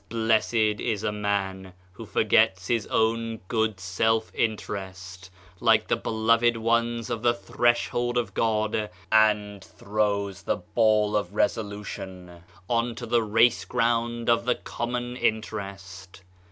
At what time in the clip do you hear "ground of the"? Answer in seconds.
13.63-14.55